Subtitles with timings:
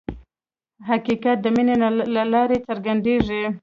[0.89, 1.75] حقیقت د مینې
[2.15, 3.43] له لارې څرګندېږي.